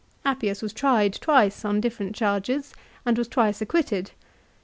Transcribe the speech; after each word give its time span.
Appius 0.25 0.63
was 0.63 0.73
tried 0.73 1.13
twice 1.13 1.63
on 1.63 1.79
different 1.79 2.15
charges, 2.15 2.73
and 3.05 3.19
was 3.19 3.27
twice 3.27 3.61
acquitted. 3.61 4.09